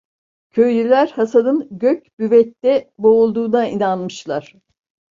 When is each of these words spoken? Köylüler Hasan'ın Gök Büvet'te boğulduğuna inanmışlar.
Köylüler 0.49 1.07
Hasan'ın 1.07 1.67
Gök 1.71 2.19
Büvet'te 2.19 2.89
boğulduğuna 2.97 3.67
inanmışlar. 3.67 4.55